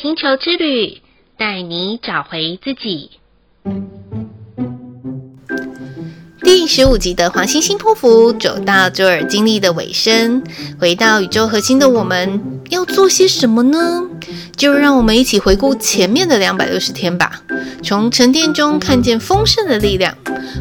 [0.00, 1.00] 星球之旅，
[1.36, 3.10] 带你找回自己。
[6.42, 10.42] 第十五集的黄星星波符走到卓尔经历的尾声，
[10.80, 14.04] 回到宇宙核心的我们要做些什么呢？
[14.56, 17.42] 就让我们一起回顾前面的两百六十天吧，
[17.82, 20.14] 从沉淀中看见丰盛的力量。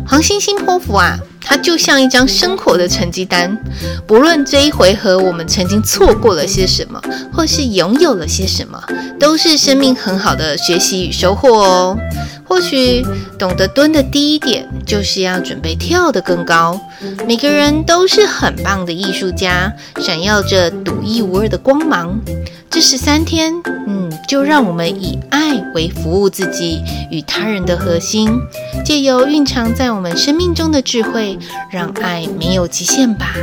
[0.07, 1.17] 黄星星波符啊，
[1.47, 3.57] 它就像一张生活的成绩单，
[4.05, 7.01] 不论这一回合我们曾经错过了些什么，
[7.31, 8.77] 或是拥有了些什么，
[9.17, 11.97] 都是生命很好的学习与收获哦。
[12.47, 13.05] 或许
[13.37, 16.79] 懂得蹲的第一点，就是要准备跳得更高。
[17.27, 22.19] 每个人都是很棒的艺术家，闪耀着独一无二的光芒。
[22.69, 23.53] 这十三天，
[23.87, 28.29] 嗯，就让我们以爱为服务自己与他人的核心，
[28.85, 31.37] 借由蕴藏在我们生命中的智慧，
[31.71, 33.33] 让爱没有极限吧。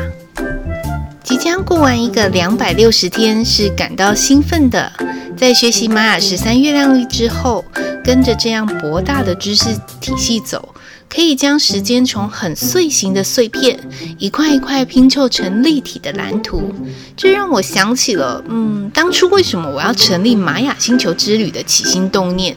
[1.23, 4.93] 即将过完一个两百六十天，是感到兴奋的。
[5.37, 7.65] 在学习玛雅十三月亮历之后，
[8.05, 9.65] 跟着这样博大的知识
[9.99, 10.75] 体系走，
[11.09, 13.81] 可以将时间从很碎形的碎片，
[14.19, 16.75] 一块一块拼凑成立体的蓝图。
[17.17, 22.55] 这让我想起了，嗯，当初为什么我要成立玛雅星球之旅的起心动念。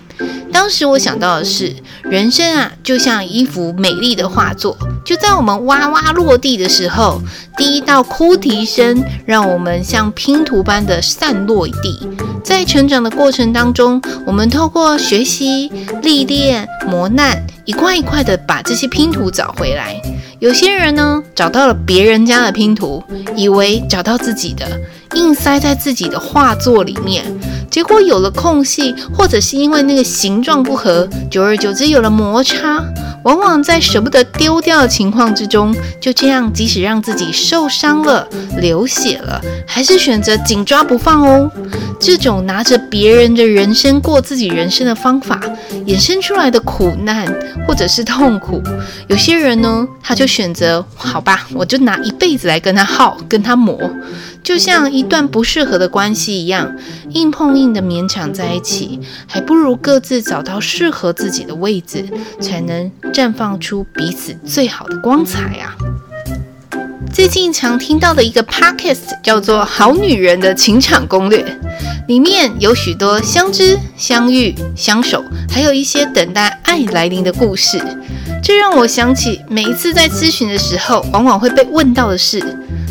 [0.52, 4.78] 当时我想到的是，人生啊，就像一幅美丽的画作。
[5.08, 7.22] 就在我们哇哇落地的时候，
[7.56, 12.06] 第一道哭啼声让我们像拼图般的散落一地。
[12.44, 15.72] 在成长的过程当中，我们透过学习、
[16.04, 19.96] 历练、磨难，一块一块的把这些拼图找回来。
[20.40, 23.02] 有些人呢，找到了别人家的拼图，
[23.34, 24.68] 以为找到自己的，
[25.16, 27.24] 硬塞在自己的画作里面，
[27.72, 32.84] 结果有了空隙，或者是因为那个形状不合，久而久之有了摩擦。
[33.28, 38.26] 往往在舍不得丢掉的情况之中，就这样，即使让自己受伤了、
[38.62, 41.52] 流血了，还是选择紧抓不放哦。
[42.00, 45.42] 这种拿着别人的人生过自己人生的方法，
[45.86, 47.28] 衍生出来的苦难
[47.68, 48.64] 或者是痛苦，
[49.10, 53.78] 有些人呢，他就选择好吧，我就拿一辈子来跟他耗、跟他磨。
[54.48, 56.74] 就像一段不适合的关系一样，
[57.10, 58.98] 硬碰硬的勉强在一起，
[59.28, 62.06] 还不如各自找到适合自己的位置，
[62.40, 65.76] 才能绽放出彼此最好的光彩啊！
[67.12, 71.44] 最近常听到的一个 podcast 叫做《好女人的情场攻略》，
[72.08, 77.78] 里面有许多相知、相遇、相守，还有一些等待爱来临的故事。
[78.42, 82.42] 这让我想起每一次在咨询的时候，往往会被问到的是：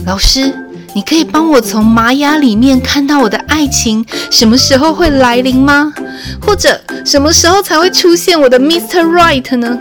[0.05, 0.66] 老师。
[0.97, 5.93] 你可以帮我从玛雅里面看到我的爱情什么时候会来临吗？
[6.41, 9.03] 或者什么时候才会出现我的 Mr.
[9.03, 9.79] Right 呢？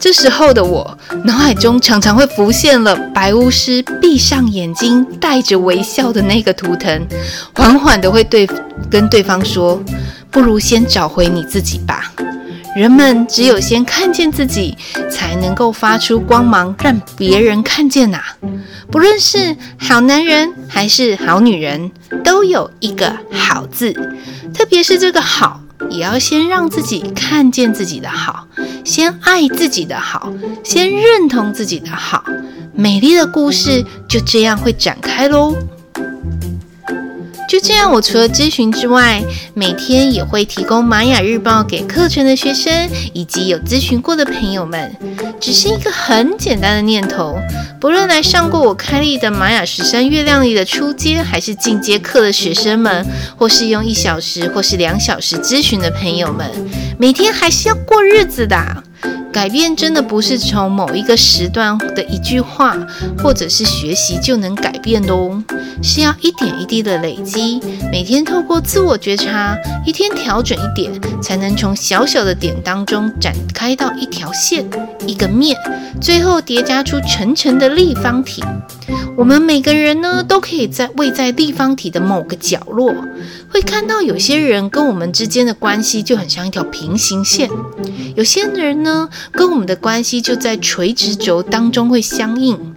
[0.00, 7.06] 这时候的我脑海中常常会浮现了白巫师闭上眼睛带着微笑的那个图腾，
[7.52, 8.48] 缓缓的会对
[8.90, 9.78] 跟对方说
[10.32, 12.10] ：“不如先找回你自己吧。”
[12.76, 14.76] 人们只有先看见自己，
[15.10, 18.36] 才能够发出光芒，让别人看见呐、啊。
[18.90, 21.90] 不论是好男人还是好女人，
[22.22, 23.94] 都有一个好字。
[24.52, 28.46] 特别是这个好，也要先让自己看见自己的好，
[28.84, 30.30] 先爱自己的好，
[30.62, 32.22] 先认同自己的好。
[32.74, 35.56] 美丽的故事就这样会展开喽。
[37.48, 39.22] 就这样，我除了咨询之外，
[39.54, 44.94] 每天也会提供玛雅日报给课程的学生以及有咨询过的朋友们。
[45.40, 47.38] 只是一个很简单的念头，
[47.80, 56.50] 不论来上过我开立的玛雅十三月亮历的初阶还是进阶课的学生们，或是用一小时或是两小时咨询的朋友们，
[56.98, 58.82] 每天还是要过日子的。
[59.36, 62.74] 改变真的不是从某一个时段的一句话，
[63.18, 65.44] 或者是学习就能改变的哦，
[65.82, 67.60] 是要一点一滴的累积，
[67.92, 69.54] 每天透过自我觉察，
[69.84, 74.64] 一天调整一点，才能从小小的点当中展开到一条线、
[75.06, 75.54] 一个面，
[76.00, 78.42] 最后叠加出层层的立方体。
[79.18, 82.94] 我们每个人呢，都可以在位在立方体的某个角落，
[83.56, 87.48] 会看到有些人跟我们之间的关系就很像一条平行线，
[88.14, 92.74] 有些人呢，跟我们的关系就在垂直轴当中会相应。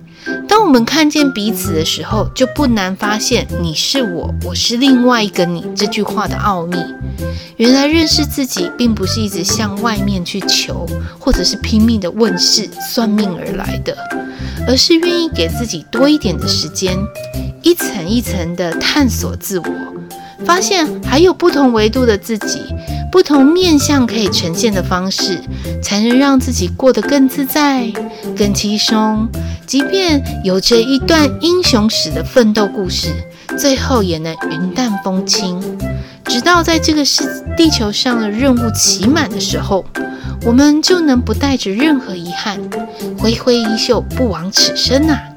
[0.48, 6.78] 当我们看见彼此的时候，就不难发现“你是我，我是另外一个你”这句话的奥秘。
[7.58, 10.88] 原来认识自己，并不是一直向外面去求，
[11.20, 13.98] 或者是拼命的问事算命而来的。
[14.66, 16.98] 而是愿意给自己多一点的时间，
[17.64, 19.66] 一层一层的探索自我，
[20.46, 22.62] 发现还有不同维度的自己，
[23.12, 25.40] 不同面向可以呈现的方式，
[25.82, 27.92] 才能让自己过得更自在、
[28.38, 29.28] 更轻松。
[29.66, 33.10] 即便有着一段英雄史的奋斗故事，
[33.58, 35.62] 最后也能云淡风轻。
[36.26, 39.86] 直到在这个世地球上的任务期满的时候，
[40.46, 42.60] 我们就能不带着任何遗憾，
[43.18, 45.29] 挥挥衣袖，不枉此生呐、啊。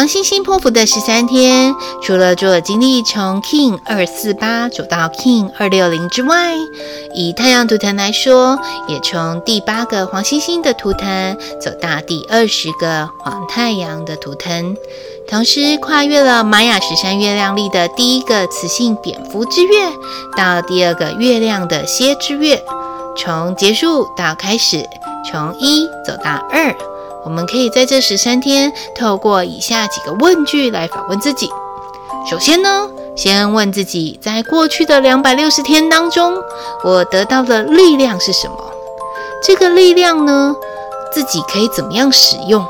[0.00, 6.54] 黄星星破符的十三天，除了做经历从 King 二四八走到 King 二六零之外，
[7.14, 8.58] 以太阳图腾来说，
[8.88, 14.74] 也从第八个黄星星的图腾走到第二十个黄太阳的图腾，
[15.28, 19.74] 同时跨越了玛雅十三月亮历的第一个雌性蝙蝠之月
[20.34, 22.64] 到第二个月亮的蝎之月，
[23.18, 24.82] 从结束到开始，
[25.30, 26.74] 从一走到二。
[27.24, 31.50] 我们可以在这十三天，透过以下几个问句来反问自己。
[32.28, 36.34] 首先呢，先问自己，在过去的两百六十天当中，
[36.84, 38.56] 我得到的力量是什么？
[39.42, 40.54] 这个力量呢，
[41.12, 42.64] 自己可以怎么样使用？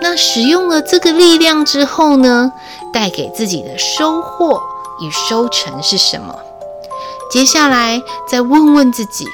[0.00, 2.52] 那使用了这个力量之后呢，
[2.92, 4.60] 带给自己的收获
[5.00, 6.34] 与收成是什么？
[7.30, 9.24] 接下来再问问自己。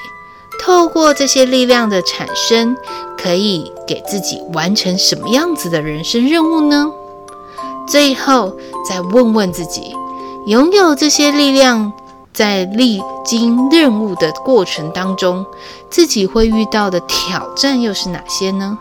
[0.63, 2.75] 透过这些力量的产生，
[3.17, 6.91] 可以给自己完成什么样子的人生任务呢？
[7.87, 8.53] 最后
[8.87, 9.95] 再问问自己，
[10.47, 11.93] 拥有这些力量，
[12.33, 15.45] 在历经任务的过程当中，
[15.89, 18.77] 自己会遇到的挑战又是哪些呢？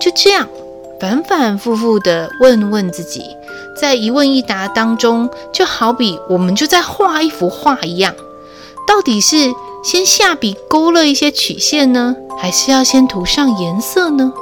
[0.00, 0.48] 就这样
[1.00, 3.22] 反反复复地问问自己，
[3.80, 8.14] 在一问一答当中，就好比我们就在画一幅画一样，
[8.86, 9.52] 到底是？
[9.84, 14.32] 先下笔勾勒一些曲线呢，还是要先涂上颜色呢？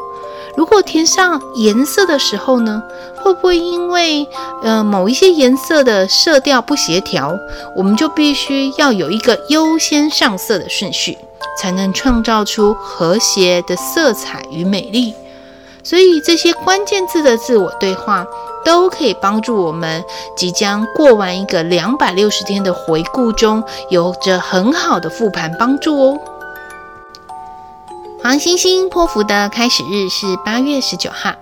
[0.57, 2.81] 如果填上颜色的时候呢，
[3.17, 4.25] 会不会因为
[4.63, 7.37] 呃某一些颜色的色调不协调，
[7.77, 11.19] 我们就必须要有一个优先上色的顺序，
[11.59, 15.13] 才能创造出和谐的色彩与美丽？
[15.83, 18.25] 所以这些关键字的自我对话。
[18.65, 20.05] 都可以帮助我们
[20.37, 26.21] 即将过完一个两百六十天的回顾中，有着很好的复盘帮助哦。
[28.23, 31.35] 黄星星波符的开始日是八月十九号，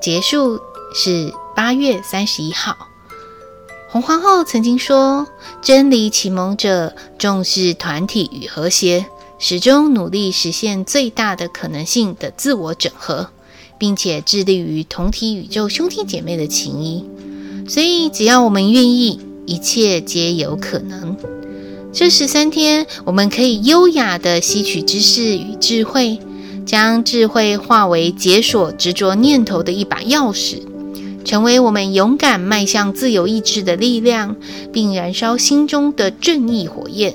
[0.00, 0.60] 结束
[0.94, 2.76] 是八月三十一号。
[3.90, 5.26] 红皇后曾经说
[5.62, 9.06] ：“真理启蒙者重视团体与和谐，
[9.38, 13.30] 始终努力实现最大的可能性的自我整合。”
[13.78, 17.04] 并且致力于同体宇宙兄弟姐妹的情谊，
[17.68, 21.16] 所以只要我们愿意，一切皆有可能。
[21.92, 26.18] 这十三天，我们可以优雅地吸取知识与智慧，
[26.66, 30.58] 将智慧化为解锁执着念头的一把钥匙，
[31.24, 34.36] 成为我们勇敢迈向自由意志的力量，
[34.70, 37.14] 并燃烧心中的正义火焰，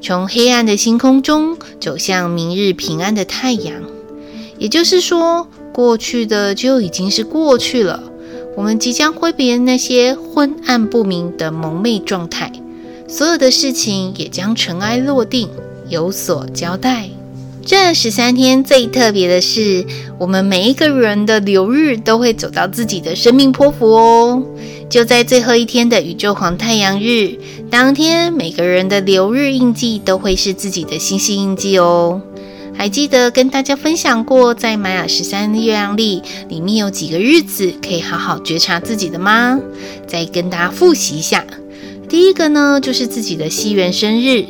[0.00, 3.74] 从黑暗的星空中走向明日平安的太阳。
[4.58, 8.02] 也就是说，过去的就已经是过去了，
[8.56, 12.52] 我们即将挥别那些昏暗不明的蒙昧状态，
[13.08, 15.48] 所有的事情也将尘埃落定，
[15.88, 17.08] 有所交代。
[17.64, 19.86] 这十三天最特别的是，
[20.18, 24.42] 我们每一个人的流日都会走到自己的生命波符哦。
[24.90, 27.38] 就在最后一天的宇宙黄太阳日
[27.70, 32.20] 当天，每个人的流日印记都会是自己的星系印记哦。
[32.74, 39.60] 还记得跟大家分享过，在玛雅十三月亮历里面有几个日子可以好好觉察自己的吗？
[40.06, 41.44] 再跟大家复习一下。
[42.08, 44.44] 第一个呢，就是自己的西元生日，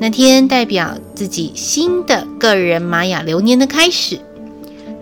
[0.00, 4.18] 那天代表自己新的个人玛雅流年的开始。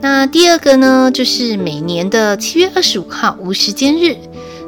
[0.01, 4.17] 那第二个呢，就是每年的七月二十五号无时间日，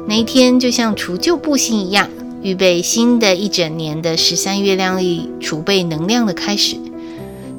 [0.07, 2.09] 那一天就像除旧布新一样，
[2.41, 6.75] 预备新的一整年的十三月亮历储备能量的开始。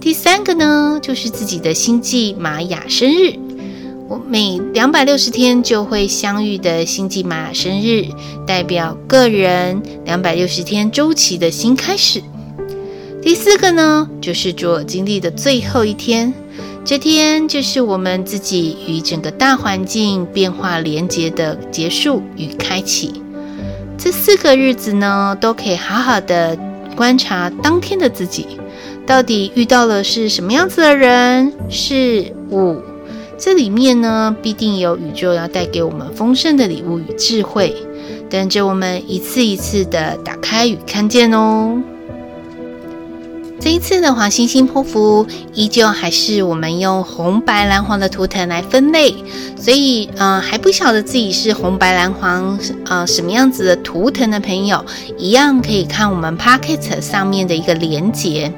[0.00, 3.34] 第三个呢，就是自己的星际玛雅生日。
[4.08, 8.06] 我每两百六十天就会相遇的星际玛雅生日，
[8.46, 12.22] 代表个人两百六十天周期的新开始。
[13.20, 16.32] 第四个呢，就是卓尔金历的最后一天，
[16.84, 23.20] 这天就是我们自己与整个大环境变化连接的结束与开启。
[23.98, 26.56] 这四个日子呢，都可以好好的
[26.96, 28.46] 观察当天的自己。
[29.08, 32.76] 到底遇到了是什么样子的人事物？
[33.38, 37.74] 这里面呢，必定有宇宙要带给我们丰盛的礼物与智慧，
[38.28, 41.82] 等着我们一次一次的打开与看见哦。
[43.58, 49.14] 这一次的黄星星波符依旧还是我们用红白蓝黄的图腾来分类，
[49.56, 54.84] 所以呃还不晓得自己是红白蓝黄呃什么样子的图腾的朋友，
[55.16, 58.52] 一样可以看我们 Pocket 上面的一个连接。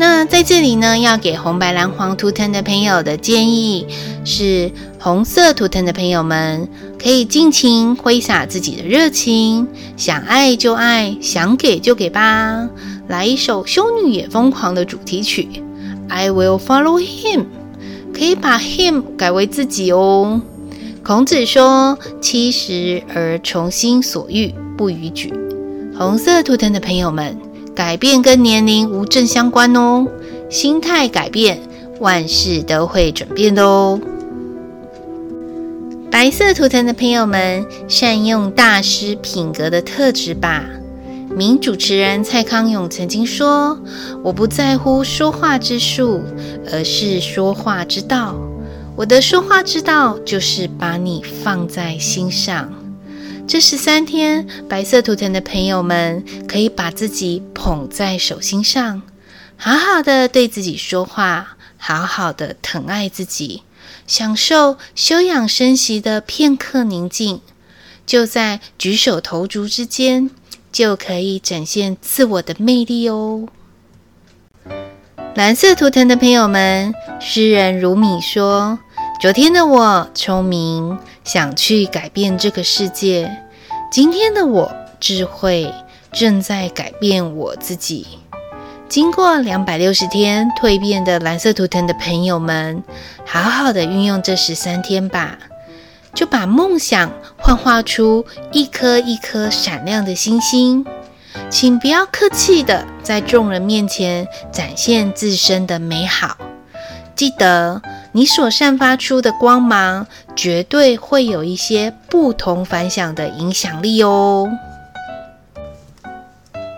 [0.00, 3.86] 那在这里呢，要给红白蓝黄图腾的朋友的建议
[4.24, 6.66] 是：红色图腾的朋友们
[6.98, 12.66] 可以尽情挥洒自己的热情，想爱就爱，想给就给吧。
[13.08, 15.46] 来一首《修女也疯狂》的主题曲
[16.08, 17.44] ，I will follow him，
[18.14, 20.40] 可以把 him 改为自己哦。
[21.04, 25.30] 孔子说：“七十而从心所欲，不逾矩。”
[25.94, 27.36] 红色图腾的朋友们，
[27.74, 30.06] 改变跟年龄无正相关哦。
[30.48, 31.60] 心态改变，
[32.00, 34.00] 万事都会转变的哦。
[36.10, 40.64] 白色图腾的朋友们，善用大师品格的特质吧。
[41.36, 43.78] 名主持人蔡康永曾经说
[44.24, 46.20] ：“我不在乎说话之术，
[46.72, 48.34] 而是说话之道。”
[48.96, 52.68] 我的说话之道就是把你放在心上。
[53.50, 59.02] 这十三天，白色图腾的朋友们可以把自己捧在手心上，
[59.56, 63.64] 好好的对自己说话，好好的疼爱自己，
[64.06, 67.40] 享受休养生息的片刻宁静。
[68.06, 70.30] 就在举手投足之间，
[70.70, 73.48] 就可以展现自我的魅力哦。
[75.34, 78.78] 蓝色图腾的朋友们，诗人如米说。
[79.20, 83.30] 昨天的我聪明，想去改变这个世界。
[83.92, 85.70] 今天的我智慧，
[86.10, 88.06] 正在改变我自己。
[88.88, 92.82] 经过两百六十天蜕变的蓝色图腾的朋友们，
[93.26, 95.36] 好好的运用这十三天吧，
[96.14, 100.86] 就把梦想幻化出一颗一颗闪亮的星星。
[101.50, 106.38] 请不要客气的在众人面前展现自身的美好。
[107.14, 107.82] 记得。
[108.12, 114.48] 你所散发出的光芒，绝对会有一些不同凡响的影响力哦。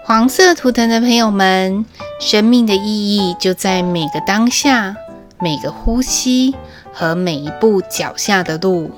[0.05, 1.87] 黄色图腾的朋友们，
[2.21, 4.95] 生命的意义就在每个当下、
[5.41, 6.55] 每个呼吸
[6.93, 8.91] 和每一步脚下的路。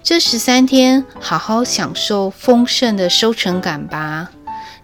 [0.00, 4.30] 这十三天，好好享受丰盛的收成感吧。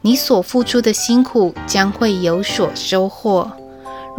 [0.01, 3.53] 你所付出的辛苦将会有所收获。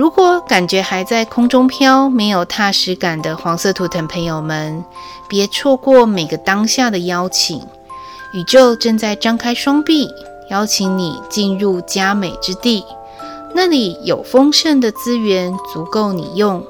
[0.01, 4.83] 如果感觉还在空中飘，没有踏实感的黄色图腾朋友们，
[5.29, 7.61] 别错过每个当下的邀请。
[8.33, 10.09] 宇宙正在张开双臂，
[10.49, 12.83] 邀请你进入佳美之地，
[13.53, 16.65] 那里有丰盛的资源，足够你用。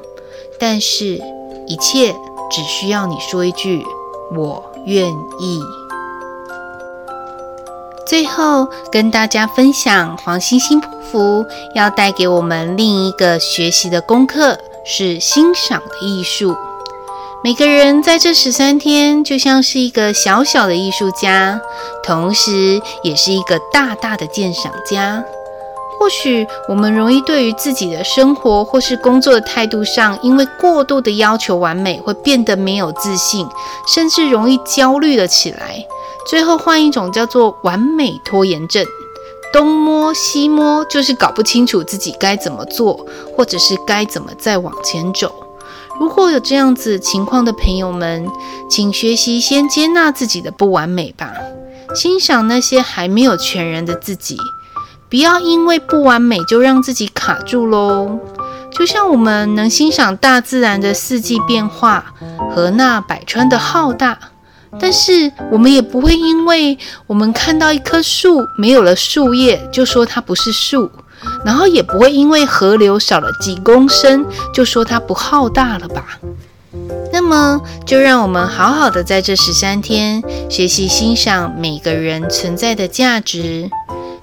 [0.60, 1.22] 但是，
[1.68, 2.14] 一切
[2.52, 3.82] 只需要你说一句
[4.36, 5.10] “我愿
[5.40, 5.62] 意”。
[8.12, 16.58] 最后，跟大家分享黄星星波符要带给我们另一个学习的功课，是欣赏的艺术。
[17.42, 21.62] 每个人在这十三天，就像是一个小小的艺术家，
[22.04, 25.24] 同时也是一个大大的鉴赏家。
[25.98, 33.48] 或许我们容易对于自己的生活或是工作的态度上，因为过度的要求完美，会变得没有自信，
[33.88, 35.86] 甚至容易焦虑了起来。
[36.28, 38.86] 最后换一种叫做完美拖延症，
[39.52, 45.34] 东摸西摸，就是搞不清楚自己该怎么做，或者是该怎么再往前走。
[46.00, 48.28] 如果有这样子情况的朋友们，
[48.70, 51.34] 请学习先接纳自己的不完美吧，
[51.94, 54.38] 欣赏那些还没有全然的自己，
[55.10, 58.20] 不要因为不完美就让自己卡住喽。
[58.72, 62.14] 就像我们能欣赏大自然的四季变化
[62.56, 64.18] 和那百川的浩大。
[64.80, 70.90] 但是我们也不会因为我们看到一棵树没有了树叶，就说它不是树；
[71.46, 76.18] 然后也不会因为河流少了几公升，就说它不浩大了吧？
[77.12, 83.70] 那么，就让我们好好的在这十三天学习欣赏每个人存在的价值。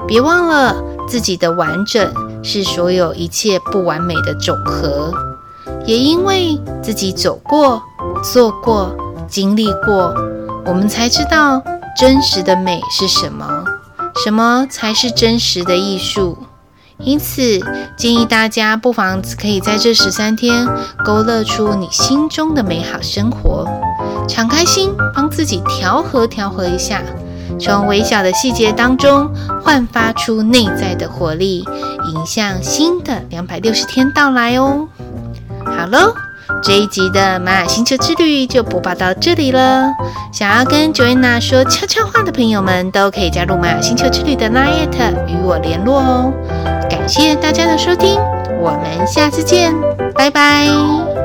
[0.07, 0.75] 别忘了，
[1.07, 2.11] 自己的完整
[2.43, 5.13] 是所有一切不完美的总和。
[5.85, 7.83] 也因为自己走过、
[8.33, 8.97] 做过、
[9.29, 10.15] 经历过。
[10.69, 11.63] 我们才知道
[11.99, 13.65] 真实的美是什么，
[14.23, 16.37] 什么才是真实的艺术。
[16.99, 17.59] 因此，
[17.97, 20.69] 建议大家不妨可以在这十三天
[21.05, 23.67] 勾勒出你心中的美好生活，
[24.29, 27.03] 敞开心，帮自己调和调和一下，
[27.59, 29.33] 从微小的细节当中
[29.65, 31.65] 焕发出内在的活力，
[32.13, 34.87] 迎向新的两百六十天到来哦。
[35.65, 36.28] 好喽。
[36.63, 39.91] 这一集的玛雅星球之旅就播报到这里了。
[40.33, 46.33] 想要跟 Joanna 说悄悄话的朋友们，都可以加入玛雅星球之旅的 LINE@ 与我联络哦。
[46.89, 48.19] 感谢大家的收听，
[48.61, 49.75] 我们下次见，
[50.15, 51.18] 拜拜。